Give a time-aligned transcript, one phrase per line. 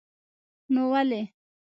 [0.73, 1.21] نو ولې.